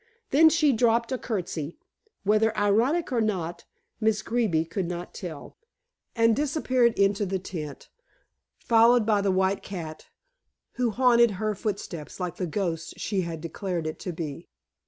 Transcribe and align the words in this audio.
Then 0.31 0.49
she 0.49 0.73
dropped 0.73 1.11
a 1.11 1.17
curtsey 1.19 1.77
whether 2.23 2.57
ironical 2.57 3.19
or 3.19 3.21
not, 3.21 3.65
Miss 3.99 4.23
Greeby 4.23 4.65
could 4.65 4.87
not 4.87 5.13
tell 5.13 5.57
and 6.15 6.35
disappeared 6.35 6.97
into 6.97 7.23
the 7.23 7.37
tent, 7.37 7.87
followed 8.57 9.05
by 9.05 9.21
the 9.21 9.29
white 9.29 9.61
cat, 9.61 10.07
who 10.71 10.89
haunted 10.89 11.33
her 11.37 11.53
footsteps 11.53 12.19
like 12.19 12.37
the 12.37 12.47
ghost 12.47 12.95
she 12.97 13.21
declared 13.35 13.85
it 13.85 13.99
to 13.99 14.11
be. 14.11 14.47